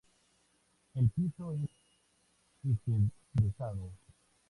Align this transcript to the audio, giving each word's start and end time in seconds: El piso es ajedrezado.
El 0.95 1.11
piso 1.11 1.53
es 1.53 1.69
ajedrezado. 2.87 3.91